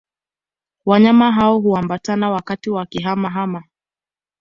[0.85, 3.63] Wanyama hao huambatana wakati wa kihama hama